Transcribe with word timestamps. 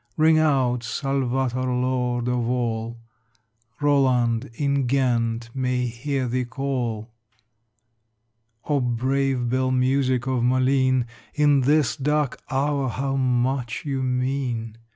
Ring 0.17 0.39
out, 0.39 0.81
"Salvator," 0.81 1.61
lord 1.61 2.27
of 2.27 2.49
all, 2.49 2.97
"Roland" 3.79 4.49
in 4.55 4.87
Ghent 4.87 5.51
may 5.53 5.85
hear 5.85 6.27
thee 6.27 6.43
call! 6.45 7.13
O 8.65 8.79
brave 8.79 9.47
bell 9.47 9.69
music 9.69 10.25
of 10.25 10.41
Malines, 10.41 11.05
In 11.35 11.61
this 11.61 11.95
dark 11.95 12.39
hour 12.49 12.89
how 12.89 13.15
much 13.15 13.85
you 13.85 14.01
mean! 14.01 14.75